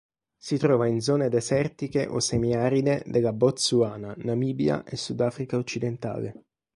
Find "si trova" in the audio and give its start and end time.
0.35-0.87